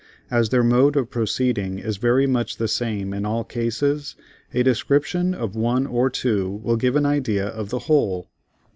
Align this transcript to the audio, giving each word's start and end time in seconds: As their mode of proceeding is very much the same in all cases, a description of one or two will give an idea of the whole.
As 0.31 0.49
their 0.49 0.63
mode 0.63 0.95
of 0.95 1.11
proceeding 1.11 1.77
is 1.77 1.97
very 1.97 2.25
much 2.25 2.57
the 2.57 2.67
same 2.67 3.13
in 3.13 3.23
all 3.23 3.43
cases, 3.43 4.15
a 4.51 4.63
description 4.63 5.35
of 5.35 5.55
one 5.55 5.85
or 5.85 6.09
two 6.09 6.59
will 6.63 6.75
give 6.75 6.95
an 6.95 7.05
idea 7.05 7.47
of 7.47 7.69
the 7.69 7.77
whole. 7.85 8.27